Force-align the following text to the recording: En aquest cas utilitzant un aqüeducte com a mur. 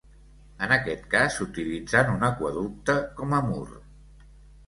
En 0.67 0.71
aquest 0.75 1.03
cas 1.09 1.35
utilitzant 1.45 2.09
un 2.13 2.25
aqüeducte 2.29 2.95
com 3.19 3.35
a 3.41 3.45
mur. 3.51 3.67